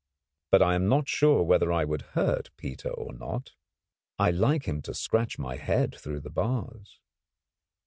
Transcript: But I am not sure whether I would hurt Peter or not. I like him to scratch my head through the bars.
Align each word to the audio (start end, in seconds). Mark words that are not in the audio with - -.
But 0.49 0.63
I 0.63 0.73
am 0.73 0.89
not 0.89 1.07
sure 1.07 1.43
whether 1.43 1.71
I 1.71 1.85
would 1.85 2.01
hurt 2.17 2.49
Peter 2.57 2.89
or 2.89 3.13
not. 3.13 3.53
I 4.17 4.31
like 4.31 4.65
him 4.65 4.81
to 4.81 4.95
scratch 4.95 5.37
my 5.37 5.57
head 5.57 5.93
through 5.93 6.21
the 6.21 6.31
bars. 6.31 6.99